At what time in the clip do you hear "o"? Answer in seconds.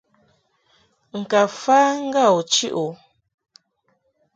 2.83-2.85